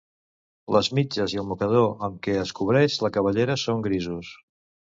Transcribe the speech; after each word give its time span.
Les 0.75 0.89
mitges 0.99 1.35
i 1.35 1.41
el 1.41 1.45
mocador 1.51 1.85
amb 2.09 2.17
què 2.29 2.35
es 2.47 2.57
cobreix 2.61 2.99
la 3.07 3.15
cabellera 3.19 3.63
són 3.67 3.89
grisos. 3.91 4.35